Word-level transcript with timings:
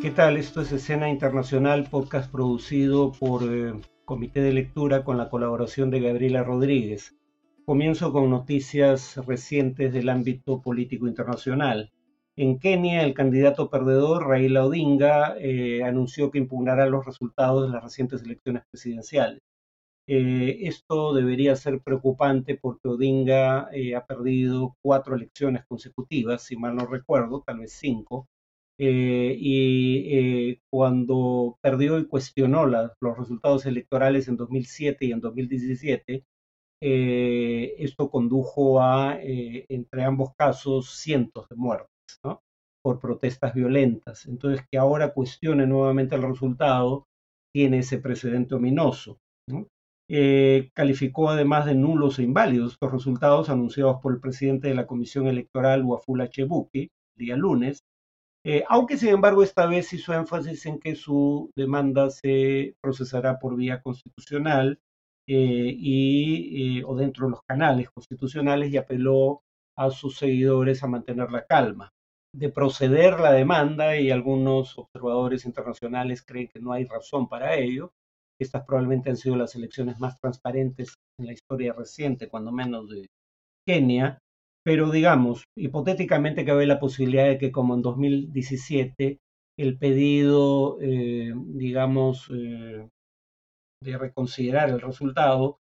¿Qué 0.00 0.10
tal? 0.10 0.38
Esto 0.38 0.62
es 0.62 0.72
Escena 0.72 1.10
Internacional, 1.10 1.86
podcast 1.90 2.32
producido 2.32 3.12
por 3.12 3.42
eh, 3.42 3.74
Comité 4.06 4.40
de 4.40 4.54
Lectura 4.54 5.04
con 5.04 5.18
la 5.18 5.28
colaboración 5.28 5.90
de 5.90 6.00
Gabriela 6.00 6.42
Rodríguez. 6.42 7.14
Comienzo 7.66 8.10
con 8.10 8.30
noticias 8.30 9.18
recientes 9.26 9.92
del 9.92 10.08
ámbito 10.08 10.62
político 10.62 11.06
internacional. 11.06 11.92
En 12.34 12.58
Kenia, 12.58 13.02
el 13.04 13.12
candidato 13.12 13.68
perdedor, 13.68 14.26
Raila 14.26 14.64
Odinga, 14.64 15.36
eh, 15.38 15.84
anunció 15.84 16.30
que 16.30 16.38
impugnará 16.38 16.86
los 16.86 17.04
resultados 17.04 17.66
de 17.66 17.74
las 17.74 17.84
recientes 17.84 18.22
elecciones 18.22 18.62
presidenciales. 18.70 19.40
Eh, 20.06 20.60
esto 20.62 21.12
debería 21.12 21.54
ser 21.56 21.82
preocupante 21.82 22.56
porque 22.56 22.88
Odinga 22.88 23.68
ha 23.68 24.06
perdido 24.06 24.76
cuatro 24.80 25.14
elecciones 25.14 25.66
consecutivas, 25.68 26.42
si 26.42 26.56
mal 26.56 26.74
no 26.74 26.86
recuerdo, 26.86 27.42
tal 27.46 27.58
vez 27.58 27.74
cinco, 27.74 28.26
eh, 28.82 29.36
y 29.38 30.06
eh, 30.16 30.60
cuando 30.70 31.58
perdió 31.60 31.98
y 31.98 32.06
cuestionó 32.06 32.64
los 32.64 33.18
resultados 33.18 33.66
electorales 33.66 34.26
en 34.26 34.38
2007 34.38 35.04
y 35.04 35.12
en 35.12 35.20
2017, 35.20 36.24
eh, 36.82 37.74
esto 37.78 38.10
condujo 38.10 38.80
a, 38.80 39.18
entre 39.20 40.02
ambos 40.02 40.30
casos, 40.34 40.92
cientos 40.98 41.46
de 41.50 41.56
muertes 41.56 41.90
por 42.82 42.98
protestas 43.00 43.52
violentas. 43.52 44.24
Entonces, 44.24 44.64
que 44.70 44.78
ahora 44.78 45.12
cuestione 45.12 45.66
nuevamente 45.66 46.14
el 46.14 46.22
resultado 46.22 47.04
tiene 47.52 47.80
ese 47.80 47.98
precedente 47.98 48.54
ominoso. 48.54 49.18
calificó 50.74 51.28
además 51.28 51.66
de 51.66 51.74
nulos 51.74 52.18
e 52.18 52.22
inválidos 52.22 52.72
estos 52.72 52.92
resultados 52.92 53.50
anunciados 53.50 54.00
por 54.00 54.14
el 54.14 54.20
presidente 54.20 54.68
de 54.68 54.74
la 54.74 54.86
Comisión 54.86 55.26
Electoral, 55.26 55.84
Wafula 55.84 56.30
Chebuki, 56.30 56.88
el 57.18 57.26
día 57.26 57.36
lunes, 57.36 57.82
eh, 58.44 58.64
aunque 58.68 58.96
sin 58.96 59.10
embargo 59.10 59.42
esta 59.42 59.66
vez 59.66 59.92
hizo 59.92 60.14
énfasis 60.14 60.64
en 60.66 60.78
que 60.80 60.94
su 60.96 61.50
demanda 61.56 62.10
se 62.10 62.74
procesará 62.80 63.38
por 63.38 63.56
vía 63.56 63.82
constitucional 63.82 64.78
eh, 65.26 65.74
y, 65.78 66.78
eh, 66.78 66.84
o 66.86 66.96
dentro 66.96 67.26
de 67.26 67.32
los 67.32 67.42
canales 67.42 67.90
constitucionales 67.90 68.72
y 68.72 68.78
apeló 68.78 69.42
a 69.76 69.90
sus 69.90 70.18
seguidores 70.18 70.82
a 70.82 70.88
mantener 70.88 71.30
la 71.30 71.46
calma. 71.46 71.90
De 72.34 72.48
proceder 72.48 73.20
la 73.20 73.32
demanda, 73.32 73.96
y 73.96 74.10
algunos 74.10 74.78
observadores 74.78 75.44
internacionales 75.44 76.22
creen 76.24 76.48
que 76.48 76.60
no 76.60 76.72
hay 76.72 76.84
razón 76.84 77.28
para 77.28 77.56
ello, 77.56 77.92
estas 78.40 78.64
probablemente 78.64 79.10
han 79.10 79.16
sido 79.16 79.36
las 79.36 79.54
elecciones 79.54 79.98
más 80.00 80.18
transparentes 80.18 80.94
en 81.18 81.26
la 81.26 81.32
historia 81.32 81.72
reciente, 81.74 82.28
cuando 82.28 82.52
menos 82.52 82.88
de 82.88 83.06
Kenia, 83.66 84.18
pero 84.64 84.90
digamos, 84.90 85.44
hipotéticamente 85.56 86.44
cabe 86.44 86.66
la 86.66 86.80
posibilidad 86.80 87.26
de 87.26 87.38
que 87.38 87.52
como 87.52 87.74
en 87.74 87.82
2017 87.82 89.18
el 89.58 89.78
pedido, 89.78 90.78
eh, 90.80 91.32
digamos, 91.34 92.30
eh, 92.34 92.88
de 93.82 93.98
reconsiderar 93.98 94.70
el 94.70 94.80
resultado 94.80 95.58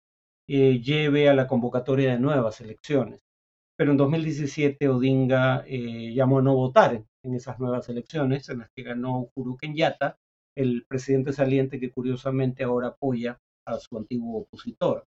eh, 0.47 0.81
lleve 0.81 1.29
a 1.29 1.33
la 1.33 1.47
convocatoria 1.47 2.11
de 2.11 2.19
nuevas 2.19 2.61
elecciones. 2.61 3.21
Pero 3.77 3.91
en 3.91 3.97
2017 3.97 4.89
Odinga 4.89 5.63
llamó 5.65 6.39
a 6.39 6.41
no 6.41 6.55
votar 6.55 7.03
en 7.23 7.33
esas 7.33 7.59
nuevas 7.59 7.87
elecciones 7.87 8.49
en 8.49 8.59
las 8.59 8.69
que 8.75 8.83
ganó 8.83 9.29
Uhuru 9.35 9.55
Kenyatta, 9.55 10.17
el 10.57 10.85
presidente 10.85 11.31
saliente 11.31 11.79
que 11.79 11.91
curiosamente 11.91 12.63
ahora 12.63 12.89
apoya 12.89 13.39
a 13.65 13.77
su 13.79 13.97
antiguo 13.97 14.41
opositor. 14.41 15.05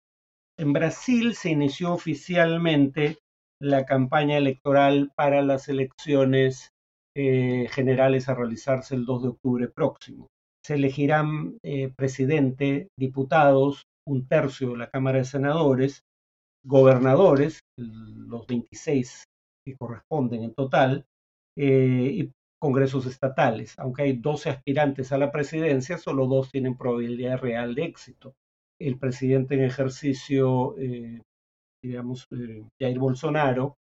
En 0.57 0.73
Brasil 0.73 1.33
se 1.33 1.49
inició 1.49 1.93
oficialmente 1.93 3.17
la 3.61 3.85
campaña 3.85 4.37
electoral 4.37 5.11
para 5.15 5.41
las 5.41 5.67
elecciones 5.67 6.71
eh, 7.15 7.67
generales 7.71 8.29
a 8.29 8.35
realizarse 8.35 8.95
el 8.95 9.05
2 9.05 9.23
de 9.23 9.29
octubre 9.29 9.67
próximo. 9.67 10.27
Se 10.63 10.75
elegirán 10.75 11.57
eh, 11.63 11.91
presidente, 11.95 12.87
diputados, 12.97 13.83
un 14.07 14.27
tercio 14.27 14.71
de 14.71 14.77
la 14.77 14.89
Cámara 14.89 15.19
de 15.19 15.25
Senadores, 15.25 16.03
gobernadores, 16.63 17.59
los 17.77 18.45
26 18.47 19.23
que 19.65 19.75
corresponden 19.77 20.43
en 20.43 20.53
total, 20.53 21.05
eh, 21.57 22.11
y 22.13 22.31
congresos 22.61 23.05
estatales. 23.05 23.77
Aunque 23.79 24.03
hay 24.03 24.13
12 24.13 24.49
aspirantes 24.49 25.11
a 25.11 25.17
la 25.17 25.31
presidencia, 25.31 25.97
solo 25.97 26.27
dos 26.27 26.51
tienen 26.51 26.77
probabilidad 26.77 27.39
real 27.39 27.75
de 27.75 27.83
éxito. 27.83 28.33
El 28.79 28.97
presidente 28.97 29.55
en 29.55 29.63
ejercicio 29.63 30.75
digamos, 31.83 32.27
eh, 32.31 32.63
Jair 32.79 32.99
Bolsonaro, 32.99 33.75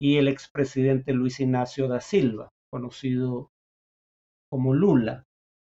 y 0.00 0.16
el 0.16 0.28
expresidente 0.28 1.12
Luis 1.12 1.40
Ignacio 1.40 1.88
da 1.88 2.00
Silva, 2.00 2.50
conocido 2.70 3.50
como 4.50 4.74
Lula. 4.74 5.24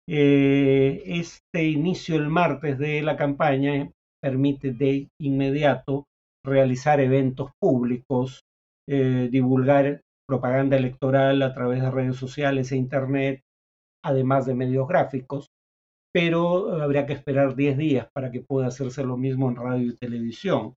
Eh, 0.07 1.01
este 1.06 1.66
inicio 1.66 2.16
el 2.16 2.29
martes 2.29 2.78
de 2.78 3.01
la 3.01 3.16
campaña 3.16 3.89
permite 4.22 4.72
de 4.72 5.09
inmediato 5.19 6.06
realizar 6.45 7.00
eventos 7.00 7.51
públicos, 7.59 8.41
eh, 8.88 9.29
divulgar 9.31 10.01
propaganda 10.28 10.78
electoral 10.78 11.41
a 11.41 11.53
través 11.53 11.81
de 11.81 11.91
redes 11.91 12.16
sociales 12.17 12.72
e 12.72 12.78
internet, 12.78 13.41
además 14.03 14.45
de 14.45 14.55
medios 14.55 14.88
gráficos, 14.88 15.47
pero 16.13 16.81
habría 16.81 17.05
que 17.05 17.13
esperar 17.13 17.55
10 17.55 17.78
días 17.78 18.07
para 18.13 18.31
que 18.31 18.41
pueda 18.41 18.67
hacerse 18.67 19.03
lo 19.03 19.17
mismo 19.17 19.50
en 19.50 19.55
radio 19.55 19.88
y 19.88 19.97
televisión. 19.97 20.75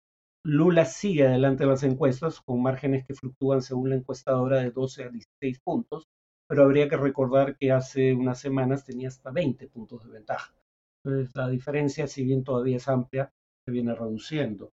Lula 0.48 0.84
sigue 0.84 1.26
adelante 1.26 1.64
en 1.64 1.70
las 1.70 1.82
encuestas 1.82 2.40
con 2.40 2.62
márgenes 2.62 3.04
que 3.04 3.14
fluctúan 3.14 3.62
según 3.62 3.90
la 3.90 3.96
encuestadora 3.96 4.58
de 4.58 4.70
12 4.70 5.02
a 5.02 5.08
16 5.08 5.58
puntos, 5.58 6.06
pero 6.48 6.62
habría 6.62 6.88
que 6.88 6.96
recordar 6.96 7.56
que 7.56 7.72
hace 7.72 8.14
unas 8.14 8.38
semanas 8.38 8.84
tenía 8.84 9.08
hasta 9.08 9.32
20 9.32 9.66
puntos 9.66 10.04
de 10.04 10.12
ventaja. 10.12 10.54
Entonces 11.02 11.34
la 11.34 11.48
diferencia, 11.48 12.06
si 12.06 12.22
bien 12.22 12.44
todavía 12.44 12.76
es 12.76 12.86
amplia, 12.86 13.32
se 13.64 13.72
viene 13.72 13.92
reduciendo. 13.92 14.70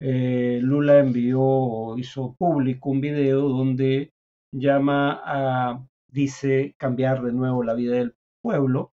Eh, 0.00 0.58
Lula 0.60 0.98
envió 0.98 1.96
hizo 1.96 2.34
público 2.34 2.90
un 2.90 3.00
video 3.00 3.48
donde 3.48 4.12
llama 4.52 5.20
a, 5.24 5.86
dice, 6.08 6.74
cambiar 6.76 7.22
de 7.22 7.32
nuevo 7.32 7.62
la 7.62 7.74
vida 7.74 7.94
del 7.94 8.16
pueblo, 8.42 8.92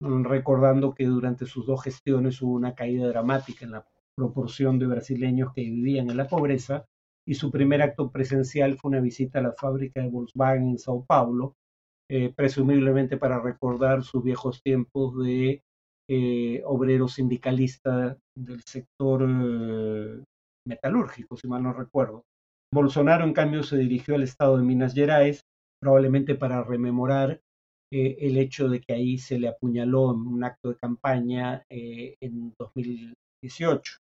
recordando 0.00 0.92
que 0.94 1.06
durante 1.06 1.46
sus 1.46 1.64
dos 1.64 1.82
gestiones 1.82 2.42
hubo 2.42 2.52
una 2.52 2.74
caída 2.74 3.08
dramática 3.08 3.64
en 3.64 3.70
la 3.70 3.86
proporción 4.22 4.78
de 4.78 4.86
brasileños 4.86 5.52
que 5.52 5.62
vivían 5.62 6.08
en 6.08 6.16
la 6.16 6.28
pobreza 6.28 6.84
y 7.26 7.34
su 7.34 7.50
primer 7.50 7.82
acto 7.82 8.10
presencial 8.10 8.78
fue 8.78 8.90
una 8.90 9.00
visita 9.00 9.40
a 9.40 9.42
la 9.42 9.52
fábrica 9.52 10.00
de 10.00 10.10
Volkswagen 10.10 10.70
en 10.70 10.78
Sao 10.78 11.04
Paulo, 11.04 11.54
eh, 12.08 12.32
presumiblemente 12.34 13.16
para 13.16 13.40
recordar 13.40 14.04
sus 14.04 14.22
viejos 14.22 14.62
tiempos 14.62 15.18
de 15.18 15.62
eh, 16.08 16.62
obrero 16.64 17.08
sindicalista 17.08 18.16
del 18.36 18.62
sector 18.62 19.22
eh, 19.28 20.22
metalúrgico, 20.68 21.36
si 21.36 21.48
mal 21.48 21.64
no 21.64 21.72
recuerdo. 21.72 22.22
Bolsonaro, 22.72 23.24
en 23.24 23.32
cambio, 23.32 23.64
se 23.64 23.76
dirigió 23.76 24.14
al 24.14 24.22
estado 24.22 24.56
de 24.56 24.64
Minas 24.64 24.94
Gerais, 24.94 25.42
probablemente 25.80 26.36
para 26.36 26.62
rememorar 26.62 27.40
el 27.94 28.38
hecho 28.38 28.70
de 28.70 28.80
que 28.80 28.94
ahí 28.94 29.18
se 29.18 29.38
le 29.38 29.48
apuñaló 29.48 30.14
en 30.14 30.20
un 30.20 30.44
acto 30.44 30.70
de 30.70 30.78
campaña 30.78 31.62
en 31.68 32.54
2018. 32.58 34.01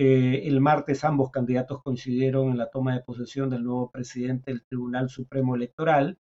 Eh, 0.00 0.46
el 0.46 0.60
martes 0.60 1.02
ambos 1.02 1.32
candidatos 1.32 1.82
coincidieron 1.82 2.50
en 2.50 2.58
la 2.58 2.70
toma 2.70 2.94
de 2.94 3.02
posesión 3.02 3.50
del 3.50 3.64
nuevo 3.64 3.90
presidente 3.90 4.52
del 4.52 4.62
Tribunal 4.62 5.10
Supremo 5.10 5.56
Electoral, 5.56 6.16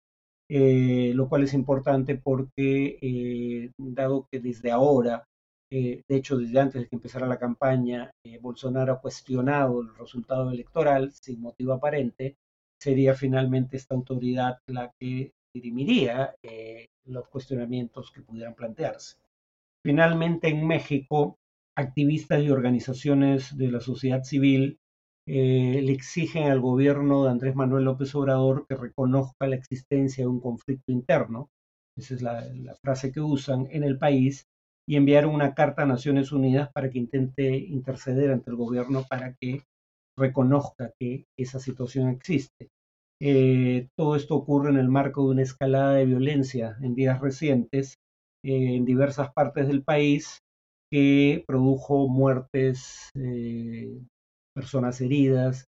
eh, 0.48 1.12
lo 1.16 1.28
cual 1.28 1.42
es 1.42 1.56
importante 1.56 2.16
porque, 2.16 3.00
eh, 3.02 3.72
dado 3.80 4.28
que 4.32 4.40
desde 4.40 4.70
ahora, 4.70 5.26
de 5.72 6.04
hecho 6.08 6.38
desde 6.38 6.60
antes 6.60 6.84
de 6.84 6.88
que 6.88 6.96
empezara 6.96 7.26
la 7.26 7.40
campaña, 7.40 8.12
Bolsonaro 8.42 8.94
ha 8.94 9.02
cuestionado 9.02 9.82
el 9.82 9.96
resultado 9.96 10.52
electoral 10.52 11.12
sin 11.12 11.42
motivo 11.42 11.74
aparente, 11.74 12.36
sería 12.80 13.16
finalmente 13.16 13.78
esta 13.78 13.96
autoridad 13.96 14.60
la 14.68 14.92
que 15.00 15.32
dirimiría 15.52 16.36
los 17.06 17.28
cuestionamientos 17.28 18.12
que 18.12 18.22
pudieran 18.22 18.54
plantearse. 18.54 19.18
Finalmente, 19.84 20.50
en 20.50 20.68
México, 20.68 21.40
activistas 21.76 22.44
y 22.44 22.50
organizaciones 22.50 23.58
de 23.58 23.72
la 23.72 23.80
sociedad 23.80 24.24
civil 24.24 24.80
eh, 25.26 25.82
le 25.82 25.94
exigen 25.94 26.52
al 26.52 26.60
gobierno 26.60 27.24
de 27.24 27.32
Andrés 27.32 27.56
Manuel 27.56 27.86
López 27.86 28.14
Obrador 28.16 28.66
que 28.68 28.76
reconozca 28.76 29.48
la 29.48 29.56
existencia 29.56 30.26
de 30.26 30.28
un 30.28 30.42
conflicto 30.42 30.92
interno, 30.92 31.50
esa 31.98 32.16
es 32.16 32.22
la, 32.22 32.44
frase 32.82 33.12
que 33.12 33.22
usan, 33.22 33.68
en 33.72 33.84
el 33.84 33.98
país, 33.98 34.46
y 34.86 34.98
enviaron 34.98 35.34
una 35.34 35.54
carta 35.54 35.84
a 35.84 35.86
Naciones 35.86 36.34
Unidas 36.34 36.70
para 36.74 36.90
que 36.90 37.00
intente 37.00 37.56
interceder 37.56 38.32
ante 38.32 38.50
el 38.50 38.58
gobierno 38.58 39.06
para 39.10 39.34
que 39.40 39.62
reconozca 40.18 40.92
que 41.00 41.26
esa 41.38 41.60
situación 41.60 42.10
existe. 42.10 42.68
Eh, 43.22 43.88
todo 43.96 44.18
esto 44.18 44.36
ocurre 44.36 44.72
en 44.72 44.78
el 44.78 44.90
marco 44.90 45.24
de 45.24 45.32
una 45.32 45.44
escalada 45.44 45.94
de 45.94 46.06
violencia 46.06 46.76
en 46.82 46.96
días 46.96 47.22
recientes 47.22 47.96
eh, 48.44 48.76
en 48.76 48.84
diversas 48.84 49.32
partes 49.32 49.68
del 49.68 49.84
país, 49.84 50.43
que 50.94 51.44
produjo 51.48 52.08
muertes, 52.08 53.10
eh, 53.16 54.00
personas 54.54 55.02
heridas 55.02 55.66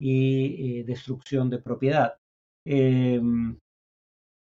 y 0.00 0.80
eh, 0.80 0.84
destrucción 0.84 1.50
de 1.50 1.58
propiedad. 1.58 2.14
Em, 2.64 3.58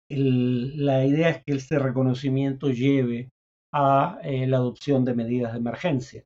la 0.09 1.05
idea 1.07 1.29
es 1.31 1.45
que 1.45 1.53
este 1.53 1.79
reconocimiento 1.79 2.69
lleve 2.71 3.31
a 3.73 4.19
eh, 4.25 4.49
la 4.49 4.57
adopción 4.57 5.05
de 5.05 5.15
medidas 5.15 5.53
de 5.53 5.59
emergencia. 5.59 6.25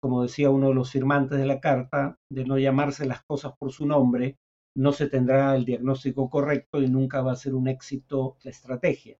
Como 0.00 0.22
decía 0.22 0.50
uno 0.50 0.68
de 0.68 0.74
los 0.74 0.92
firmantes 0.92 1.36
de 1.36 1.46
la 1.46 1.60
carta, 1.60 2.16
de 2.30 2.44
no 2.44 2.58
llamarse 2.58 3.06
las 3.06 3.24
cosas 3.24 3.52
por 3.58 3.72
su 3.72 3.86
nombre, 3.86 4.36
no 4.76 4.92
se 4.92 5.08
tendrá 5.08 5.56
el 5.56 5.64
diagnóstico 5.64 6.30
correcto 6.30 6.80
y 6.80 6.88
nunca 6.88 7.22
va 7.22 7.32
a 7.32 7.36
ser 7.36 7.56
un 7.56 7.66
éxito 7.66 8.36
la 8.44 8.52
estrategia. 8.52 9.18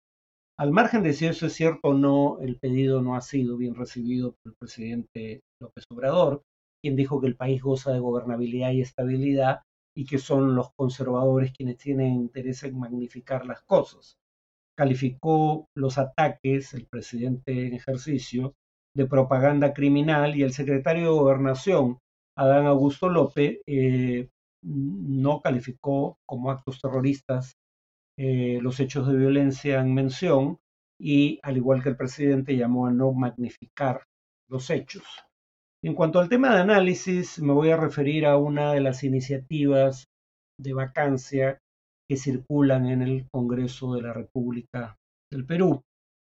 Al 0.61 0.69
margen 0.69 1.01
de 1.01 1.13
si 1.13 1.25
eso 1.25 1.47
es 1.47 1.53
cierto 1.53 1.87
o 1.87 1.93
no, 1.95 2.37
el 2.39 2.59
pedido 2.59 3.01
no 3.01 3.15
ha 3.15 3.21
sido 3.21 3.57
bien 3.57 3.73
recibido 3.73 4.33
por 4.33 4.51
el 4.51 4.57
presidente 4.59 5.41
López 5.59 5.85
Obrador, 5.89 6.43
quien 6.83 6.95
dijo 6.95 7.19
que 7.19 7.25
el 7.25 7.35
país 7.35 7.63
goza 7.63 7.91
de 7.91 7.97
gobernabilidad 7.97 8.69
y 8.69 8.81
estabilidad 8.81 9.61
y 9.97 10.05
que 10.05 10.19
son 10.19 10.53
los 10.53 10.69
conservadores 10.77 11.51
quienes 11.51 11.77
tienen 11.77 12.13
interés 12.13 12.61
en 12.61 12.77
magnificar 12.77 13.47
las 13.47 13.63
cosas. 13.63 14.17
Calificó 14.77 15.65
los 15.75 15.97
ataques, 15.97 16.75
el 16.75 16.85
presidente 16.85 17.65
en 17.65 17.73
ejercicio, 17.73 18.53
de 18.95 19.07
propaganda 19.07 19.73
criminal 19.73 20.35
y 20.35 20.43
el 20.43 20.53
secretario 20.53 21.05
de 21.05 21.19
Gobernación, 21.21 21.97
Adán 22.37 22.67
Augusto 22.67 23.09
López, 23.09 23.61
eh, 23.65 24.29
no 24.63 25.41
calificó 25.41 26.17
como 26.27 26.51
actos 26.51 26.79
terroristas 26.79 27.55
eh, 28.17 28.59
los 28.61 28.79
hechos 28.79 29.07
de 29.07 29.17
violencia 29.17 29.79
en 29.79 29.93
mención 29.93 30.59
y, 30.99 31.39
al 31.43 31.57
igual 31.57 31.81
que 31.81 31.89
el 31.89 31.97
presidente, 31.97 32.55
llamó 32.55 32.87
a 32.87 32.91
no 32.91 33.11
magnificar 33.11 34.03
los 34.49 34.69
hechos. 34.69 35.03
En 35.83 35.95
cuanto 35.95 36.19
al 36.19 36.29
tema 36.29 36.53
de 36.53 36.61
análisis, 36.61 37.39
me 37.39 37.53
voy 37.53 37.71
a 37.71 37.77
referir 37.77 38.25
a 38.25 38.37
una 38.37 38.73
de 38.73 38.81
las 38.81 39.03
iniciativas 39.03 40.05
de 40.59 40.73
vacancia 40.73 41.57
que 42.07 42.17
circulan 42.17 42.87
en 42.87 43.01
el 43.01 43.27
Congreso 43.31 43.93
de 43.95 44.03
la 44.03 44.13
República 44.13 44.97
del 45.31 45.45
Perú, 45.45 45.81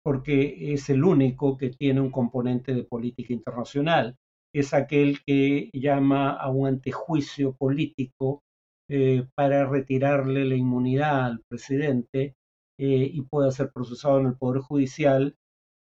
porque 0.03 0.73
es 0.73 0.89
el 0.89 1.03
único 1.03 1.57
que 1.57 1.69
tiene 1.69 2.01
un 2.01 2.09
componente 2.09 2.73
de 2.73 2.85
política 2.85 3.33
internacional. 3.33 4.15
Es 4.53 4.73
aquel 4.73 5.19
que 5.25 5.69
llama 5.73 6.31
a 6.31 6.49
un 6.49 6.67
antejuicio 6.67 7.53
político 7.55 8.41
eh, 8.89 9.25
para 9.35 9.65
retirarle 9.65 10.45
la 10.45 10.55
inmunidad 10.55 11.25
al 11.25 11.41
presidente 11.47 12.35
eh, 12.79 13.09
y 13.11 13.21
pueda 13.23 13.51
ser 13.51 13.71
procesado 13.71 14.19
en 14.19 14.27
el 14.27 14.37
Poder 14.37 14.61
Judicial 14.61 15.35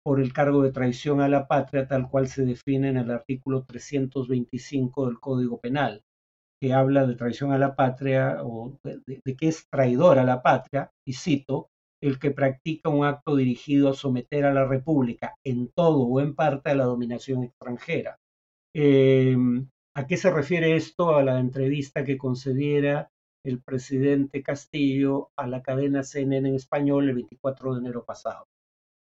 por 0.05 0.21
el 0.21 0.33
cargo 0.33 0.63
de 0.63 0.71
traición 0.71 1.21
a 1.21 1.29
la 1.29 1.49
patria, 1.49 1.89
tal 1.89 2.09
cual 2.09 2.29
se 2.29 2.45
define 2.45 2.91
en 2.91 2.97
el 2.97 3.11
artículo 3.11 3.65
325 3.65 5.07
del 5.07 5.19
Código 5.19 5.59
Penal, 5.61 6.03
que 6.63 6.73
habla 6.73 7.07
de 7.07 7.17
traición 7.17 7.53
a 7.53 7.59
la 7.59 7.75
patria 7.75 8.39
o 8.45 8.79
de, 8.85 9.21
que 9.37 9.49
es 9.49 9.69
traidor 9.69 10.19
a 10.21 10.25
la 10.25 10.43
patria, 10.43 10.93
y 11.05 11.15
cito, 11.15 11.71
el 12.01 12.19
que 12.21 12.31
practica 12.31 12.89
un 12.89 13.05
acto 13.05 13.35
dirigido 13.35 13.91
a 13.91 13.95
someter 13.95 14.45
a 14.45 14.55
la 14.55 14.65
República 14.65 15.35
en 15.45 15.73
todo 15.75 16.01
o 16.07 16.21
en 16.21 16.35
parte 16.37 16.71
a 16.71 16.77
la 16.77 16.85
dominación 16.85 17.43
extranjera. 17.43 18.17
Em, 18.75 19.69
¿A 19.97 20.07
qué 20.07 20.19
se 20.19 20.31
refiere 20.31 20.77
esto? 20.77 21.17
A 21.17 21.23
la 21.23 21.41
entrevista 21.41 22.05
que 22.05 22.19
concediera 22.19 23.11
el 23.43 23.63
presidente 23.63 24.43
Castillo 24.43 25.31
a 25.37 25.47
la 25.47 25.63
cadena 25.63 26.03
CNN 26.03 26.51
en 26.51 26.55
español 26.55 27.09
el 27.09 27.15
24 27.15 27.73
de 27.73 27.81
enero 27.81 28.05
pasado. 28.05 28.47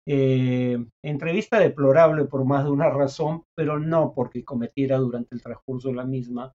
Eh, 0.06 0.77
entrevista 1.03 1.59
deplorable 1.59 2.27
por 2.27 2.44
más 2.44 2.65
de 2.65 2.71
una 2.73 2.91
razón, 2.91 3.44
pero 3.55 3.79
no 3.79 4.12
porque 4.15 4.44
cometiera 4.44 4.99
durante 4.99 5.35
el 5.35 5.41
transcurso 5.41 5.89
de 5.89 5.94
la 5.94 6.05
misma 6.05 6.53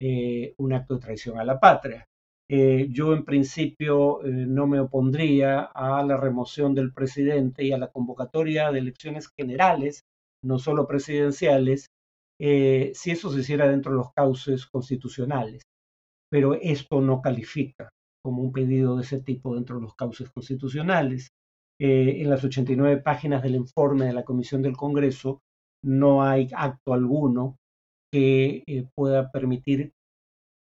eh, 0.00 0.54
un 0.56 0.72
acto 0.72 0.94
de 0.94 1.00
traición 1.00 1.38
a 1.38 1.44
la 1.44 1.60
patria. 1.60 2.06
Eh, 2.48 2.88
yo 2.90 3.12
en 3.12 3.26
principio 3.26 4.20
no 4.24 4.66
me 4.66 4.80
opondría 4.80 5.60
a 5.60 6.02
la 6.04 6.16
remoción 6.16 6.74
del 6.74 6.94
presidente 6.94 7.64
y 7.64 7.72
a 7.72 7.78
la 7.78 7.88
convocatoria 7.88 8.72
de 8.72 8.78
elecciones 8.78 9.28
generales, 9.28 10.06
no 10.42 10.58
solo 10.58 10.86
presidenciales, 10.86 11.90
si 12.38 13.10
eso 13.10 13.30
se 13.30 13.40
hiciera 13.40 13.68
dentro 13.68 13.92
de 13.92 13.98
los 13.98 14.12
cauces 14.12 14.66
constitucionales. 14.66 15.62
Pero 16.30 16.54
esto 16.54 17.00
no 17.00 17.22
califica 17.22 17.90
como 18.24 18.42
un 18.42 18.52
pedido 18.52 18.96
de 18.96 19.02
ese 19.02 19.20
tipo 19.20 19.54
dentro 19.54 19.76
de 19.76 19.82
los 19.82 19.94
cauces 19.94 20.30
constitucionales. 20.30 21.28
Eh, 21.78 22.22
en 22.22 22.30
las 22.30 22.42
89 22.42 23.02
páginas 23.02 23.42
del 23.42 23.56
informe 23.56 24.06
de 24.06 24.14
la 24.14 24.24
Comisión 24.24 24.62
del 24.62 24.76
Congreso 24.76 25.40
no 25.84 26.22
hay 26.22 26.48
acto 26.54 26.94
alguno 26.94 27.56
que 28.12 28.62
eh, 28.66 28.88
pueda 28.94 29.30
permitir, 29.30 29.92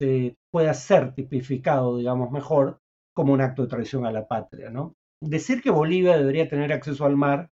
eh, 0.02 0.36
pueda 0.52 0.74
ser 0.74 1.14
tipificado, 1.14 1.98
digamos 1.98 2.32
mejor, 2.32 2.80
como 3.16 3.34
un 3.34 3.42
acto 3.42 3.64
de 3.64 3.68
traición 3.68 4.06
a 4.06 4.12
la 4.12 4.28
patria. 4.28 4.70
¿no? 4.70 4.94
Decir 5.22 5.62
que 5.62 5.70
Bolivia 5.70 6.18
debería 6.18 6.50
tener 6.50 6.74
acceso 6.74 7.06
al 7.06 7.16
mar 7.16 7.50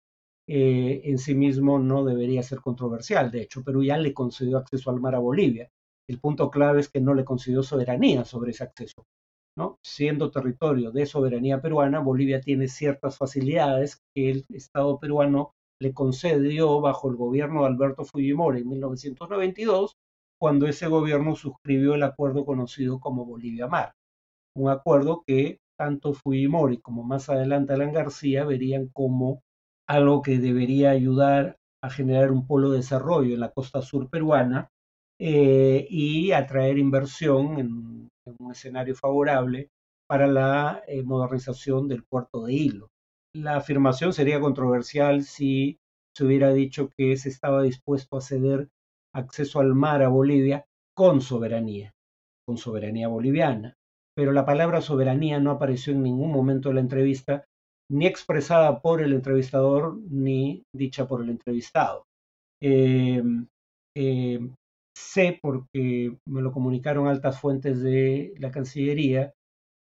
en 0.50 1.18
sí 1.18 1.34
mismo 1.34 1.78
no 1.78 2.04
debería 2.04 2.42
ser 2.42 2.60
controversial. 2.60 3.30
De 3.30 3.42
hecho, 3.42 3.62
Perú 3.62 3.84
ya 3.84 3.98
le 3.98 4.14
concedió 4.14 4.56
acceso 4.58 4.90
al 4.90 5.00
mar 5.00 5.14
a 5.14 5.18
Bolivia. 5.18 5.70
El 6.08 6.20
punto 6.20 6.50
clave 6.50 6.80
es 6.80 6.88
que 6.88 7.00
no 7.00 7.12
le 7.12 7.24
concedió 7.24 7.62
soberanía 7.62 8.24
sobre 8.24 8.52
ese 8.52 8.64
acceso. 8.64 9.04
Siendo 9.82 10.30
territorio 10.30 10.92
de 10.92 11.04
soberanía 11.04 11.60
peruana, 11.60 11.98
Bolivia 11.98 12.40
tiene 12.40 12.68
ciertas 12.68 13.18
facilidades 13.18 14.00
que 14.14 14.30
el 14.30 14.46
Estado 14.50 14.98
peruano 14.98 15.52
le 15.80 15.92
concedió 15.92 16.80
bajo 16.80 17.10
el 17.10 17.16
gobierno 17.16 17.62
de 17.62 17.66
Alberto 17.66 18.04
Fujimori 18.04 18.60
en 18.60 18.68
1992, 18.68 19.96
cuando 20.40 20.66
ese 20.66 20.86
gobierno 20.86 21.34
suscribió 21.34 21.94
el 21.94 22.04
acuerdo 22.04 22.46
conocido 22.46 23.00
como 23.00 23.24
Bolivia-Mar, 23.24 23.92
un 24.56 24.70
acuerdo 24.70 25.24
que 25.26 25.58
tanto 25.76 26.14
Fujimori 26.14 26.78
como 26.78 27.02
más 27.02 27.28
adelante 27.28 27.72
Alan 27.72 27.92
García 27.92 28.44
verían 28.44 28.88
como 28.88 29.42
algo 29.88 30.22
que 30.22 30.38
debería 30.38 30.90
ayudar 30.90 31.56
a 31.82 31.90
generar 31.90 32.30
un 32.30 32.46
polo 32.46 32.70
de 32.70 32.78
desarrollo 32.78 33.34
en 33.34 33.40
la 33.40 33.50
costa 33.50 33.82
sur 33.82 34.08
peruana 34.10 34.70
eh, 35.18 35.86
y 35.88 36.32
atraer 36.32 36.78
inversión 36.78 37.58
en, 37.58 38.08
un 38.38 38.52
escenario 38.52 38.94
favorable 38.94 39.70
para 40.06 40.26
la 40.26 40.82
eh, 40.86 41.02
modernización 41.02 41.88
del 41.88 42.04
puerto 42.04 42.44
de 42.44 42.52
Hilo. 42.52 42.88
La 43.34 43.56
afirmación 43.56 44.12
sería 44.12 44.38
controversial 44.38 45.22
si 45.22 45.78
se 46.14 46.24
hubiera 46.24 46.52
dicho 46.52 46.90
que 46.96 47.16
se 47.16 47.30
estaba 47.30 47.62
dispuesto 47.62 48.16
a 48.16 48.20
ceder 48.20 48.68
acceso 49.14 49.60
al 49.60 49.74
mar 49.74 50.02
a 50.02 50.08
Bolivia 50.08 50.66
con 50.94 51.20
soberanía, 51.20 51.94
con 52.46 52.58
soberanía 52.58 53.08
boliviana. 53.08 53.74
Pero 54.14 54.32
la 54.32 54.44
palabra 54.44 54.80
soberanía 54.82 55.38
no 55.40 55.52
apareció 55.52 55.92
en 55.92 56.02
ningún 56.02 56.32
momento 56.32 56.68
de 56.68 56.74
la 56.74 56.80
entrevista, 56.80 57.46
ni 57.90 58.06
expresada 58.06 58.80
por 58.80 59.00
el 59.00 59.12
entrevistador, 59.12 59.98
ni 60.10 60.62
dicha 60.74 61.06
por 61.06 61.22
el 61.22 61.30
entrevistado. 61.30 62.04
Eh, 62.62 63.22
eh, 63.96 64.40
sé, 64.96 65.38
porque 65.40 66.16
me 66.26 66.42
lo 66.42 66.52
comunicaron 66.52 67.08
altas 67.08 67.40
fuentes 67.40 67.80
de 67.82 68.34
la 68.38 68.50
Cancillería, 68.50 69.32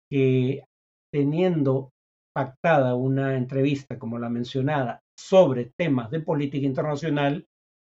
que 0.09 0.63
teniendo 1.11 1.91
pactada 2.35 2.95
una 2.95 3.37
entrevista 3.37 3.99
como 3.99 4.17
la 4.17 4.29
mencionada 4.29 5.01
sobre 5.17 5.71
temas 5.77 6.09
de 6.09 6.19
política 6.19 6.65
internacional 6.65 7.45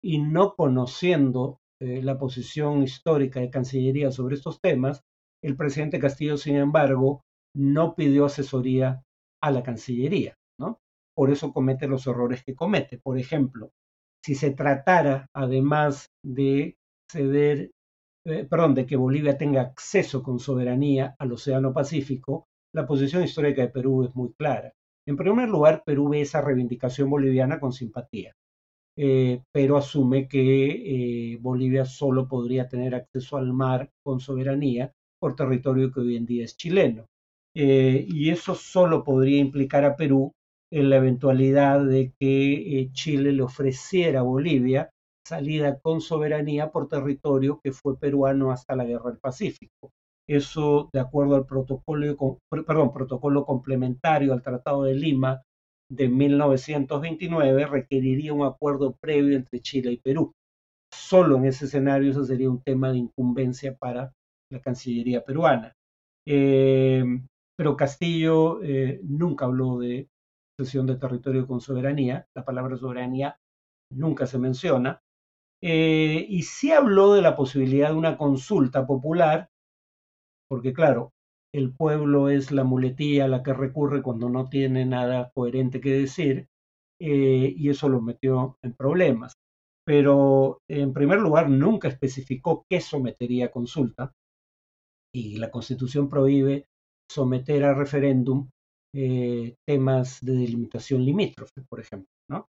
y 0.04 0.18
no 0.18 0.54
conociendo 0.56 1.58
eh, 1.80 2.02
la 2.02 2.18
posición 2.18 2.82
histórica 2.82 3.40
de 3.40 3.50
Cancillería 3.50 4.10
sobre 4.10 4.34
estos 4.34 4.60
temas, 4.60 5.00
el 5.42 5.56
presidente 5.56 6.00
Castillo, 6.00 6.36
sin 6.36 6.56
embargo, 6.56 7.22
no 7.56 7.94
pidió 7.94 8.24
asesoría 8.26 9.02
a 9.42 9.50
la 9.50 9.62
Cancillería, 9.62 10.34
¿no? 10.58 10.78
Por 11.14 11.30
eso 11.30 11.52
comete 11.52 11.86
los 11.88 12.06
errores 12.06 12.42
que 12.44 12.54
comete. 12.54 12.98
Por 12.98 13.18
ejemplo, 13.18 13.70
si 14.24 14.34
se 14.34 14.52
tratara, 14.52 15.26
además 15.34 16.06
de 16.24 16.76
ceder, 17.10 17.70
eh, 18.24 18.46
perdón, 18.48 18.74
de 18.74 18.86
que 18.86 18.96
Bolivia 18.96 19.36
tenga 19.36 19.62
acceso 19.62 20.22
con 20.22 20.38
soberanía 20.38 21.14
al 21.18 21.32
Océano 21.32 21.72
Pacífico, 21.72 22.46
la 22.74 22.86
posición 22.86 23.22
histórica 23.22 23.62
de 23.62 23.68
Perú 23.68 24.04
es 24.04 24.14
muy 24.14 24.32
clara. 24.34 24.72
En 25.06 25.16
primer 25.16 25.48
lugar, 25.48 25.82
Perú 25.84 26.08
ve 26.08 26.20
esa 26.20 26.40
reivindicación 26.40 27.10
boliviana 27.10 27.58
con 27.58 27.72
simpatía, 27.72 28.32
eh, 28.96 29.42
pero 29.52 29.76
asume 29.76 30.28
que 30.28 31.32
eh, 31.34 31.38
Bolivia 31.40 31.84
solo 31.84 32.28
podría 32.28 32.68
tener 32.68 32.94
acceso 32.94 33.36
al 33.36 33.52
mar 33.52 33.90
con 34.04 34.20
soberanía 34.20 34.92
por 35.20 35.34
territorio 35.34 35.90
que 35.90 36.00
hoy 36.00 36.16
en 36.16 36.26
día 36.26 36.44
es 36.44 36.56
chileno. 36.56 37.06
Y 37.54 38.30
eso 38.30 38.54
solo 38.54 39.04
podría 39.04 39.38
implicar 39.38 39.84
a 39.84 39.96
Perú 39.96 40.32
en 40.72 40.88
la 40.88 40.96
eventualidad 40.96 41.84
de 41.84 42.12
que 42.18 42.88
Chile 42.92 43.32
le 43.32 43.42
ofreciera 43.42 44.20
a 44.20 44.24
Bolivia 44.24 44.90
salida 45.26 45.78
con 45.80 46.00
soberanía 46.00 46.70
por 46.70 46.88
territorio 46.88 47.60
que 47.62 47.72
fue 47.72 47.98
peruano 47.98 48.50
hasta 48.50 48.76
la 48.76 48.84
Guerra 48.84 49.10
del 49.10 49.18
Pacífico. 49.18 49.92
Eso, 50.28 50.88
de 50.92 51.00
acuerdo 51.00 51.36
al 51.36 51.46
protocolo, 51.46 52.38
perdón, 52.48 52.92
protocolo 52.92 53.44
complementario 53.44 54.32
al 54.32 54.42
Tratado 54.42 54.84
de 54.84 54.94
Lima 54.94 55.42
de 55.90 56.08
1929, 56.08 57.66
requeriría 57.66 58.32
un 58.32 58.44
acuerdo 58.44 58.96
previo 59.00 59.36
entre 59.36 59.60
Chile 59.60 59.92
y 59.92 59.98
Perú. 59.98 60.32
Solo 60.92 61.36
en 61.36 61.46
ese 61.46 61.66
escenario 61.66 62.10
eso 62.10 62.24
sería 62.24 62.50
un 62.50 62.62
tema 62.62 62.92
de 62.92 62.98
incumbencia 62.98 63.74
para 63.76 64.12
la 64.50 64.60
Cancillería 64.60 65.24
peruana. 65.24 65.72
Eh, 66.26 67.04
pero 67.62 67.76
Castillo 67.76 68.60
eh, 68.60 68.98
nunca 69.04 69.44
habló 69.44 69.78
de 69.78 70.08
cesión 70.58 70.84
de 70.84 70.96
territorio 70.96 71.46
con 71.46 71.60
soberanía, 71.60 72.26
la 72.34 72.44
palabra 72.44 72.76
soberanía 72.76 73.38
nunca 73.88 74.26
se 74.26 74.40
menciona, 74.40 75.00
eh, 75.62 76.26
y 76.28 76.42
sí 76.42 76.72
habló 76.72 77.12
de 77.14 77.22
la 77.22 77.36
posibilidad 77.36 77.90
de 77.90 77.94
una 77.94 78.18
consulta 78.18 78.84
popular, 78.84 79.48
porque 80.48 80.72
claro, 80.72 81.12
el 81.54 81.72
pueblo 81.72 82.30
es 82.30 82.50
la 82.50 82.64
muletilla 82.64 83.26
a 83.26 83.28
la 83.28 83.44
que 83.44 83.52
recurre 83.52 84.02
cuando 84.02 84.28
no 84.28 84.48
tiene 84.48 84.84
nada 84.84 85.30
coherente 85.32 85.80
que 85.80 85.92
decir, 85.92 86.48
eh, 87.00 87.54
y 87.56 87.68
eso 87.68 87.88
lo 87.88 88.00
metió 88.00 88.58
en 88.64 88.74
problemas. 88.74 89.34
Pero 89.86 90.62
en 90.68 90.92
primer 90.92 91.20
lugar, 91.20 91.48
nunca 91.48 91.86
especificó 91.86 92.64
qué 92.68 92.80
sometería 92.80 93.46
a 93.46 93.50
consulta, 93.52 94.10
y 95.14 95.36
la 95.36 95.52
Constitución 95.52 96.08
prohíbe 96.08 96.66
someter 97.14 97.64
a 97.64 97.74
referéndum 97.74 98.48
eh, 98.94 99.54
temas 99.66 100.20
de 100.20 100.32
delimitación 100.32 101.04
limítrofe, 101.04 101.62
por 101.68 101.80
ejemplo. 101.80 102.08
¿no? 102.28 102.46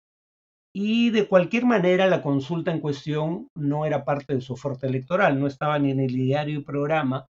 Y 0.73 1.09
de 1.09 1.27
cualquier 1.27 1.65
manera, 1.65 2.07
la 2.07 2.21
consulta 2.21 2.71
en 2.71 2.79
cuestión 2.79 3.47
no 3.55 3.85
era 3.85 4.05
parte 4.05 4.35
de 4.35 4.41
su 4.41 4.53
oferta 4.53 4.87
electoral, 4.87 5.39
no 5.39 5.47
estaba 5.47 5.79
ni 5.79 5.91
en 5.91 5.99
el 5.99 6.13
diario 6.13 6.59
y 6.59 6.63
programa 6.63 7.25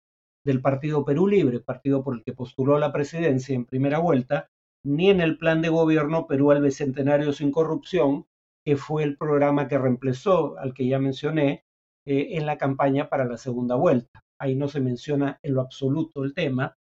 del 0.46 0.62
Partido 0.62 1.04
Perú 1.04 1.28
Libre, 1.28 1.60
partido 1.60 2.04
por 2.04 2.16
el 2.16 2.24
que 2.24 2.34
postuló 2.34 2.78
la 2.78 2.94
presidencia 2.94 3.56
en 3.56 3.66
primera 3.66 4.00
vuelta, 4.00 4.48
ni 4.86 5.10
en 5.10 5.20
el 5.20 5.38
plan 5.38 5.62
de 5.62 5.70
gobierno 5.70 6.28
Perú 6.28 6.52
al 6.52 6.62
Bicentenario 6.62 7.34
sin 7.34 7.52
corrupción, 7.52 8.26
que 8.64 8.78
fue 8.78 9.04
el 9.04 9.18
programa 9.18 9.68
que 9.68 9.78
reemplazó 9.78 10.58
al 10.58 10.74
que 10.74 10.88
ya 10.88 11.00
mencioné 11.00 11.64
eh, 12.08 12.38
en 12.38 12.46
la 12.46 12.58
campaña 12.58 13.10
para 13.10 13.26
la 13.26 13.38
segunda 13.38 13.76
vuelta. 13.76 14.22
Ahí 14.40 14.56
no 14.56 14.68
se 14.68 14.80
menciona 14.80 15.40
en 15.44 15.56
lo 15.56 15.62
absoluto 15.62 16.24
el 16.24 16.34
tema. 16.34 16.76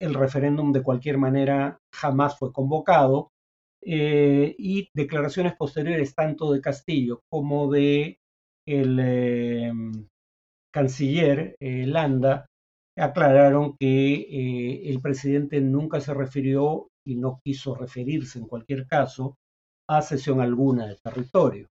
El 0.00 0.14
referéndum 0.14 0.72
de 0.72 0.82
cualquier 0.82 1.18
manera 1.18 1.78
jamás 1.94 2.38
fue 2.38 2.52
convocado 2.52 3.30
eh, 3.82 4.54
y 4.58 4.88
declaraciones 4.94 5.54
posteriores 5.56 6.14
tanto 6.14 6.52
de 6.52 6.60
Castillo 6.60 7.20
como 7.30 7.70
de 7.70 8.18
el 8.66 8.98
eh, 9.00 9.72
canciller 10.72 11.56
Landa 11.60 12.46
aclararon 13.00 13.76
que 13.78 14.14
eh, 14.14 14.90
el 14.90 15.00
presidente 15.00 15.60
nunca 15.60 16.00
se 16.00 16.14
refirió 16.14 16.88
y 17.06 17.16
no 17.16 17.40
quiso 17.42 17.74
referirse 17.74 18.38
en 18.38 18.46
cualquier 18.46 18.86
caso 18.86 19.36
a 19.88 20.02
cesión 20.02 20.40
alguna 20.40 20.86
de 20.86 20.96
territorio. 20.96 21.66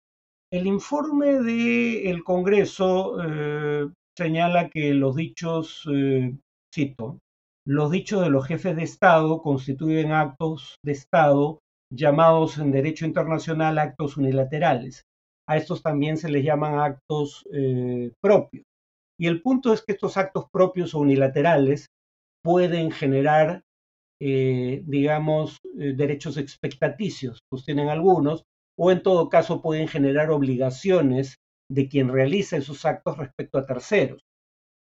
El 0.51 0.65
informe 0.65 1.41
del 1.41 2.23
Congreso 2.23 3.17
eh, 3.23 3.87
señala 4.17 4.69
que 4.69 4.93
los 4.93 5.15
dichos, 5.15 5.87
eh, 5.93 6.35
cito, 6.73 7.19
los 7.69 7.91
dichos 7.91 8.21
de 8.21 8.29
los 8.29 8.47
jefes 8.47 8.75
de 8.75 8.83
Estado 8.83 9.41
constituyen 9.41 10.11
actos 10.11 10.75
de 10.83 10.91
Estado 10.91 11.59
llamados 11.93 12.57
en 12.57 12.71
derecho 12.71 13.05
internacional 13.05 13.77
actos 13.77 14.17
unilaterales. 14.17 15.03
A 15.47 15.57
estos 15.57 15.83
también 15.83 16.17
se 16.17 16.29
les 16.29 16.43
llaman 16.43 16.79
actos 16.79 17.43
propios. 18.21 18.63
Y 19.19 19.27
el 19.27 19.41
punto 19.41 19.73
es 19.73 19.83
que 19.83 19.91
estos 19.91 20.15
actos 20.17 20.45
propios 20.51 20.95
o 20.95 20.99
unilaterales 20.99 21.87
pueden 22.43 22.91
generar, 22.91 23.63
eh, 24.21 24.81
digamos, 24.85 25.57
eh, 25.77 25.93
derechos 25.95 26.37
expectaticios, 26.37 27.39
tienen 27.65 27.89
algunos, 27.89 28.43
o 28.77 28.91
en 28.91 29.03
todo 29.03 29.29
caso 29.29 29.61
pueden 29.61 29.87
generar 29.87 30.31
obligaciones 30.31 31.35
de 31.69 31.89
quien 31.89 32.09
realiza 32.09 32.57
esos 32.57 32.85
actos 32.85 33.17
respecto 33.17 33.57
a 33.57 33.65
terceros. 33.65 34.21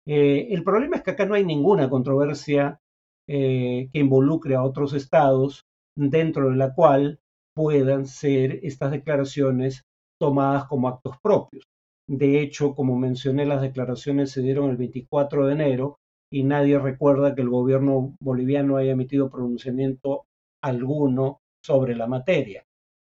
Eh, 0.06 0.49
el 0.50 0.62
problema 0.62 0.96
es 0.96 1.02
que 1.02 1.12
acá 1.12 1.25
no 1.26 1.34
hay 1.34 1.44
ninguna 1.44 1.88
controversia 1.88 2.80
que 3.26 3.88
involucre 3.94 4.54
a 4.54 4.62
otros 4.62 4.92
estados 4.92 5.64
dentro 5.96 6.50
de 6.50 6.56
la 6.56 6.75
cual 6.75 7.20
puedan 7.54 8.06
ser 8.06 8.61
estas 8.62 8.90
declaraciones 8.90 9.84
tomadas 10.20 10.66
como 10.66 10.88
actos 10.88 11.16
propios. 11.23 11.64
De 12.06 12.40
hecho, 12.40 12.75
como 12.75 12.99
mencioné, 12.99 13.46
las 13.46 13.62
declaraciones 13.62 14.30
se 14.30 14.42
dieron 14.42 14.70
el 14.70 14.76
24 14.76 15.46
de 15.46 15.52
enero 15.54 15.96
y 16.30 16.42
nadie 16.42 16.78
recuerda 16.78 17.34
que 17.34 17.42
el 17.42 17.49
gobierno 17.49 18.14
boliviano 18.20 18.76
haya 18.76 18.92
emitido 18.92 19.30
pronunciamiento 19.30 20.25
alguno 20.62 21.38
sobre 21.64 21.94
la 21.94 22.06
materia. 22.06 22.64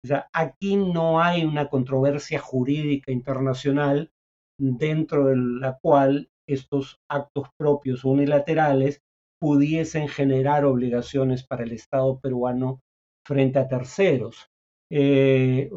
O 0.03 0.09
sea, 0.09 0.29
aquí 0.33 0.77
no 0.77 1.21
hay 1.21 1.45
una 1.45 1.69
controversia 1.69 2.41
jurídica 2.41 3.13
internacional 3.13 4.11
dentro 4.59 5.27
de 5.27 5.37
la 5.37 5.79
cual 5.81 6.29
estos 6.53 6.97
actos 7.11 7.49
propios 7.59 8.05
unilaterales 8.05 9.01
pudiesen 9.41 10.09
generar 10.09 10.65
obligaciones 10.65 11.47
para 11.47 11.65
el 11.65 11.73
Estado 11.73 12.19
peruano 12.21 12.81
frente 13.27 13.59
a 13.59 13.69
terceros. 13.69 14.47
Eh, 14.93 15.71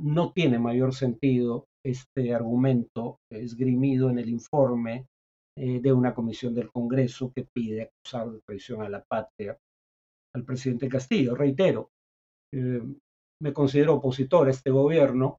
no 0.00 0.32
tiene 0.32 0.58
mayor 0.58 0.94
sentido 0.94 1.66
este 1.84 2.34
argumento 2.34 3.18
esgrimido 3.30 4.10
en 4.10 4.18
el 4.18 4.28
informe 4.28 5.06
eh, 5.56 5.80
de 5.80 5.92
una 5.92 6.14
comisión 6.14 6.54
del 6.54 6.70
Congreso 6.70 7.32
que 7.34 7.46
pide 7.54 7.82
acusar 7.82 8.30
de 8.30 8.40
traición 8.46 8.82
a 8.82 8.88
la 8.88 9.04
patria 9.04 9.56
al 10.34 10.44
presidente 10.44 10.88
Castillo. 10.88 11.34
Reitero, 11.34 11.90
eh, 12.54 12.82
me 13.42 13.52
considero 13.52 13.96
opositor 13.96 14.48
a 14.48 14.50
este 14.50 14.70
gobierno, 14.70 15.38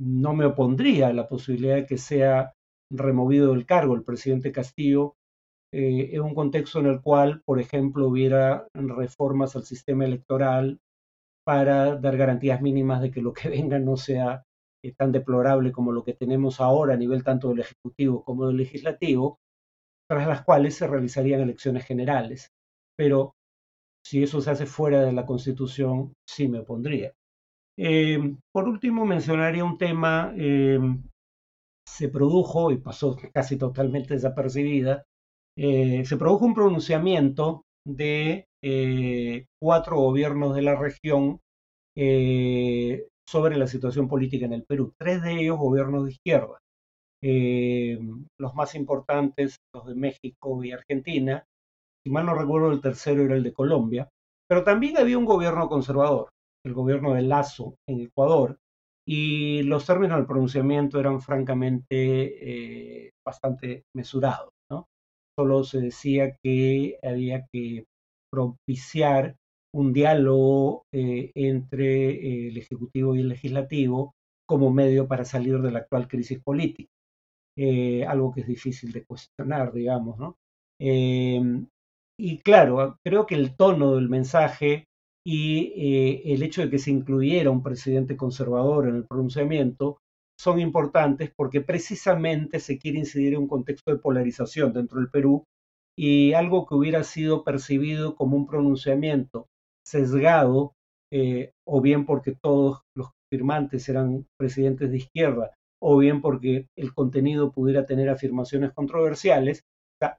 no 0.00 0.34
me 0.34 0.46
opondría 0.46 1.08
a 1.08 1.12
la 1.12 1.28
posibilidad 1.28 1.76
de 1.76 1.86
que 1.86 1.98
sea 1.98 2.52
removido 2.90 3.52
del 3.52 3.66
cargo 3.66 3.94
el 3.94 4.04
presidente 4.04 4.52
Castillo 4.52 5.16
eh, 5.72 6.10
en 6.12 6.22
un 6.22 6.34
contexto 6.34 6.80
en 6.80 6.86
el 6.86 7.02
cual, 7.02 7.42
por 7.44 7.60
ejemplo, 7.60 8.08
hubiera 8.08 8.66
reformas 8.74 9.54
al 9.56 9.64
sistema 9.64 10.04
electoral 10.04 10.78
para 11.44 11.96
dar 11.96 12.16
garantías 12.16 12.60
mínimas 12.60 13.00
de 13.00 13.10
que 13.10 13.22
lo 13.22 13.32
que 13.32 13.48
venga 13.48 13.78
no 13.78 13.96
sea 13.96 14.44
eh, 14.82 14.92
tan 14.94 15.12
deplorable 15.12 15.72
como 15.72 15.92
lo 15.92 16.04
que 16.04 16.14
tenemos 16.14 16.60
ahora 16.60 16.94
a 16.94 16.98
nivel 16.98 17.24
tanto 17.24 17.48
del 17.48 17.60
Ejecutivo 17.60 18.22
como 18.24 18.46
del 18.46 18.56
Legislativo, 18.56 19.38
tras 20.08 20.26
las 20.26 20.44
cuales 20.44 20.76
se 20.76 20.86
realizarían 20.86 21.40
elecciones 21.40 21.84
generales. 21.84 22.50
Pero 22.96 23.34
si 24.04 24.22
eso 24.22 24.40
se 24.40 24.50
hace 24.50 24.66
fuera 24.66 25.02
de 25.02 25.12
la 25.12 25.26
Constitución, 25.26 26.14
sí 26.26 26.48
me 26.48 26.60
opondría. 26.60 27.12
Eh, 27.78 28.36
por 28.52 28.68
último, 28.68 29.04
mencionaría 29.04 29.64
un 29.64 29.78
tema, 29.78 30.32
eh, 30.36 30.78
se 31.96 32.08
produjo, 32.08 32.70
y 32.70 32.78
pasó 32.78 33.16
casi 33.32 33.56
totalmente 33.56 34.14
desapercibida, 34.14 35.04
se 35.56 36.16
produjo 36.16 36.44
un 36.44 36.54
pronunciamiento 36.54 37.62
de 37.84 38.46
cuatro 39.60 39.96
gobiernos 39.96 40.54
de 40.54 40.62
la 40.62 40.76
región 40.76 41.40
sobre 43.28 43.56
la 43.56 43.66
situación 43.66 44.08
política 44.08 44.46
en 44.46 44.54
el 44.54 44.64
Perú. 44.64 44.92
Tres 44.98 45.22
de 45.22 45.40
ellos 45.40 45.58
gobiernos 45.58 46.04
de 46.04 46.12
izquierda. 46.12 46.58
Eh, 47.22 47.98
los 48.38 48.54
más 48.54 48.74
importantes, 48.74 49.56
los 49.74 49.86
de 49.86 49.94
México 49.94 50.62
y 50.64 50.72
Argentina. 50.72 51.44
Si 52.04 52.10
mal 52.10 52.26
no 52.26 52.34
recuerdo, 52.34 52.70
el 52.70 52.80
tercero 52.80 53.24
era 53.24 53.34
el 53.34 53.42
de 53.42 53.52
Colombia. 53.52 54.08
Pero 54.48 54.64
también 54.64 54.96
había 54.96 55.18
un 55.18 55.26
gobierno 55.26 55.68
conservador, 55.68 56.30
el 56.64 56.72
gobierno 56.72 57.12
de 57.14 57.22
Lazo 57.22 57.74
en 57.86 58.00
Ecuador, 58.00 58.56
y 59.10 59.62
los 59.62 59.86
términos 59.86 60.18
del 60.18 60.26
pronunciamiento 60.26 61.00
eran 61.00 61.22
francamente 61.22 63.06
eh, 63.06 63.12
bastante 63.26 63.84
mesurados. 63.96 64.50
¿no? 64.70 64.86
Solo 65.34 65.64
se 65.64 65.80
decía 65.80 66.36
que 66.42 66.98
había 67.02 67.46
que 67.50 67.86
propiciar 68.30 69.36
un 69.74 69.94
diálogo 69.94 70.82
eh, 70.92 71.32
entre 71.34 72.10
eh, 72.10 72.48
el 72.48 72.58
Ejecutivo 72.58 73.16
y 73.16 73.20
el 73.20 73.30
Legislativo 73.30 74.12
como 74.46 74.70
medio 74.70 75.08
para 75.08 75.24
salir 75.24 75.58
de 75.62 75.70
la 75.70 75.78
actual 75.78 76.06
crisis 76.06 76.42
política. 76.44 76.90
Algo 78.06 78.30
que 78.30 78.42
es 78.42 78.46
difícil 78.46 78.92
de 78.92 79.04
cuestionar, 79.04 79.72
digamos, 79.72 80.18
¿no? 80.18 80.36
y 80.80 82.38
claro, 82.38 82.98
creo 83.04 83.26
que 83.26 83.34
el 83.34 83.56
tono 83.56 83.96
del 83.96 84.08
mensaje 84.08 84.87
y 85.30 86.32
el 86.32 86.42
hecho 86.42 86.62
de 86.62 86.70
que 86.70 86.78
se 86.78 86.90
incluyera 86.90 87.50
un 87.50 87.62
presidente 87.62 88.16
conservador 88.16 88.88
en 88.88 88.96
el 88.96 89.06
pronunciamiento 89.06 89.98
son 90.40 90.58
importantes 90.58 91.30
porque 91.36 91.60
precisamente 91.60 92.60
se 92.60 92.78
quiere 92.78 93.00
incidir 93.00 93.34
en 93.34 93.40
un 93.40 93.48
contexto 93.48 93.90
de 93.90 93.98
polarización 93.98 94.72
dentro 94.72 94.98
del 94.98 95.10
Perú 95.10 95.44
y 95.98 96.32
algo 96.32 96.64
que 96.64 96.76
hubiera 96.76 97.04
sido 97.04 97.44
percibido 97.44 98.16
como 98.16 98.38
un 98.38 98.46
pronunciamiento 98.46 99.48
sesgado, 99.84 100.72
eh, 101.12 101.52
o 101.66 101.82
bien 101.82 102.06
porque 102.06 102.34
todos 102.40 102.80
los 102.96 103.08
firmantes 103.30 103.86
eran 103.90 104.24
presidentes 104.38 104.90
de 104.90 104.96
izquierda, 104.96 105.52
o 105.78 105.98
bien 105.98 106.22
porque 106.22 106.68
el 106.74 106.94
contenido 106.94 107.52
pudiera 107.52 107.84
tener 107.84 108.08
afirmaciones 108.08 108.72
controversiales, 108.72 109.64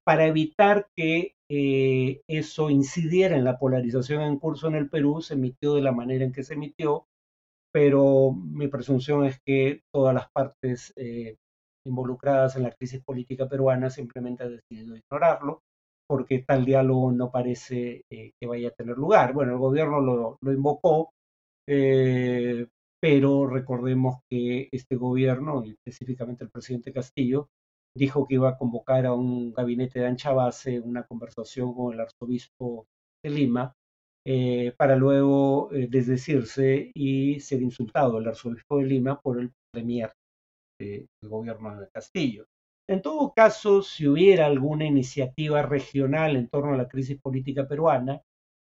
para 0.04 0.28
evitar 0.28 0.88
que 0.96 1.36
eh, 1.50 2.22
eso 2.28 2.70
incidiera 2.70 3.36
en 3.36 3.44
la 3.44 3.58
polarización 3.58 4.22
en 4.22 4.38
curso 4.38 4.68
en 4.68 4.76
el 4.76 4.90
Perú, 4.90 5.22
se 5.22 5.34
emitió 5.36 5.76
de 5.76 5.82
la 5.82 5.92
manera 5.92 6.26
en 6.26 6.32
que 6.32 6.44
se 6.44 6.54
emitió, 6.54 7.06
pero 7.74 8.32
mi 8.32 8.68
presunción 8.68 9.26
es 9.26 9.40
que 9.46 9.82
todas 9.94 10.14
las 10.14 10.30
partes 10.32 10.94
eh, 10.96 11.38
involucradas 11.86 12.56
en 12.56 12.64
la 12.64 12.72
crisis 12.72 13.02
política 13.04 13.48
peruana 13.48 13.90
simplemente 13.90 14.44
han 14.44 14.58
decidido 14.58 14.96
ignorarlo 14.96 15.62
porque 16.08 16.40
tal 16.40 16.66
diálogo 16.66 17.12
no 17.12 17.32
parece 17.32 18.02
eh, 18.12 18.32
que 18.40 18.48
vaya 18.48 18.70
a 18.70 18.72
tener 18.72 18.98
lugar. 18.98 19.32
Bueno, 19.34 19.54
el 19.54 19.60
gobierno 19.60 20.02
lo, 20.02 20.38
lo 20.42 20.52
invocó, 20.52 21.12
pero 23.00 23.46
recordemos 23.48 24.22
que 24.30 24.70
este 24.72 24.96
gobierno, 24.96 25.64
específicamente 25.64 26.44
el 26.44 26.50
presidente 26.50 26.92
Castillo, 26.92 27.48
dijo 28.00 28.26
que 28.26 28.36
iba 28.36 28.50
a 28.50 28.58
convocar 28.58 29.06
a 29.06 29.14
un 29.14 29.52
gabinete 29.52 30.00
de 30.00 30.08
ancha 30.08 30.32
base, 30.32 30.80
una 30.80 31.04
conversación 31.04 31.74
con 31.74 31.94
el 31.94 32.00
arzobispo 32.00 32.88
de 33.24 33.30
Lima, 33.30 33.76
eh, 34.26 34.74
para 34.78 34.96
luego 34.96 35.70
eh, 35.74 35.88
desdecirse 35.90 36.92
y 36.96 37.40
ser 37.42 37.62
insultado 37.62 38.18
el 38.18 38.28
arzobispo 38.28 38.78
de 38.78 38.86
Lima 38.86 39.20
por 39.20 39.40
el 39.40 39.52
premier 39.74 40.14
del 40.80 41.08
gobierno 41.22 41.78
de 41.78 41.90
Castillo. 41.90 42.46
En 42.90 43.02
todo 43.02 43.34
caso, 43.36 43.84
si 43.84 44.08
hubiera 44.08 44.46
alguna 44.46 44.86
iniciativa 44.86 45.62
regional 45.62 46.38
en 46.38 46.48
torno 46.48 46.74
a 46.74 46.78
la 46.78 46.88
crisis 46.88 47.20
política 47.22 47.68
peruana, 47.68 48.22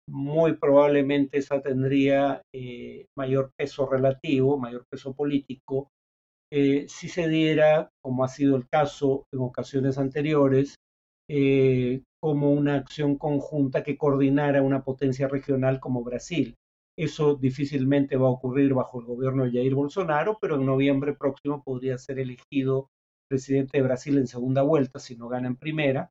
muy 0.09 0.57
probablemente 0.57 1.37
esa 1.37 1.61
tendría 1.61 2.41
eh, 2.51 3.05
mayor 3.15 3.51
peso 3.55 3.87
relativo, 3.87 4.57
mayor 4.57 4.85
peso 4.89 5.13
político, 5.13 5.91
eh, 6.51 6.85
si 6.87 7.07
se 7.09 7.27
diera, 7.27 7.91
como 8.01 8.23
ha 8.23 8.27
sido 8.27 8.55
el 8.55 8.67
caso 8.67 9.25
en 9.31 9.39
ocasiones 9.41 9.97
anteriores, 9.97 10.75
eh, 11.29 12.01
como 12.19 12.51
una 12.51 12.75
acción 12.75 13.17
conjunta 13.17 13.83
que 13.83 13.97
coordinara 13.97 14.63
una 14.63 14.83
potencia 14.83 15.27
regional 15.27 15.79
como 15.79 16.03
Brasil. 16.03 16.55
Eso 16.97 17.35
difícilmente 17.35 18.17
va 18.17 18.27
a 18.27 18.31
ocurrir 18.31 18.73
bajo 18.73 18.99
el 18.99 19.05
gobierno 19.05 19.45
de 19.45 19.51
Jair 19.51 19.75
Bolsonaro, 19.75 20.37
pero 20.41 20.55
en 20.55 20.65
noviembre 20.65 21.13
próximo 21.13 21.63
podría 21.63 21.97
ser 21.97 22.19
elegido 22.19 22.89
presidente 23.29 23.77
de 23.77 23.83
Brasil 23.83 24.17
en 24.17 24.27
segunda 24.27 24.63
vuelta, 24.63 24.99
si 24.99 25.15
no 25.15 25.29
gana 25.29 25.47
en 25.47 25.55
primera, 25.55 26.09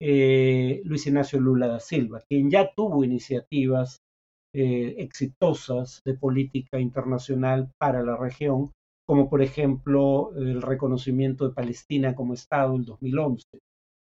eh, 0.00 0.82
Luis 0.84 1.06
Ignacio 1.06 1.40
Lula 1.40 1.68
da 1.68 1.80
Silva, 1.80 2.20
quien 2.28 2.50
ya 2.50 2.72
tuvo 2.74 3.04
iniciativas 3.04 3.98
exitosas 4.58 6.00
de 6.06 6.14
política 6.14 6.80
internacional 6.80 7.70
para 7.78 8.02
la 8.02 8.16
región, 8.16 8.72
como 9.06 9.30
por 9.30 9.42
ejemplo 9.42 10.32
el 10.36 10.62
reconocimiento 10.62 11.48
de 11.48 11.54
Palestina 11.54 12.14
como 12.14 12.34
Estado 12.34 12.74
en 12.74 12.84
2011. 12.84 13.44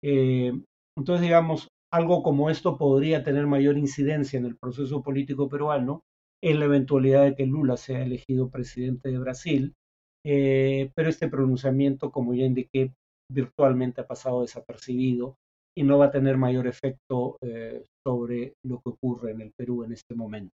Eh, 0.03 0.53
entonces, 0.97 1.23
digamos, 1.23 1.69
algo 1.93 2.23
como 2.23 2.51
esto 2.51 2.79
podría 2.79 3.23
tener 3.23 3.47
mayor 3.47 3.77
incidencia 3.79 4.39
en 4.39 4.47
el 4.47 4.57
proceso 4.57 5.03
político 5.03 5.49
peruano 5.49 6.03
en 6.43 6.59
la 6.59 6.67
eventualidad 6.67 7.25
de 7.25 7.35
que 7.35 7.47
Lula 7.47 7.77
sea 7.77 8.03
elegido 8.03 8.51
presidente 8.51 9.11
de 9.11 9.19
Brasil, 9.19 9.75
pero 10.23 11.09
este 11.09 11.29
pronunciamiento, 11.29 12.11
como 12.11 12.35
ya 12.35 12.45
indiqué, 12.45 12.93
virtualmente 13.31 14.01
ha 14.01 14.07
pasado 14.07 14.43
desapercibido 14.43 15.37
y 15.79 15.83
no 15.83 15.99
va 15.99 16.07
a 16.07 16.11
tener 16.11 16.37
mayor 16.37 16.67
efecto 16.67 17.37
eh, 17.43 17.85
sobre 18.05 18.55
lo 18.65 18.81
que 18.81 18.91
ocurre 18.91 19.33
en 19.33 19.43
el 19.43 19.53
Perú 19.57 19.85
en 19.85 19.93
este 19.93 20.15
momento. 20.15 20.55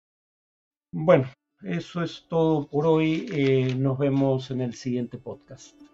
Bueno, 0.94 1.26
eso 1.64 2.04
es 2.04 2.26
todo 2.28 2.68
por 2.68 2.86
hoy. 2.86 3.28
Eh, 3.32 3.76
nos 3.76 3.98
vemos 3.98 4.52
en 4.52 4.62
el 4.62 4.74
siguiente 4.74 5.18
podcast. 5.18 5.87